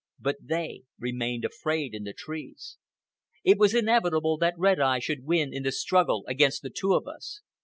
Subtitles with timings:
[0.17, 2.77] But they remained afraid in the trees.
[3.43, 7.07] It was inevitable that Red Eye should win in the struggle against the two of
[7.07, 7.41] us.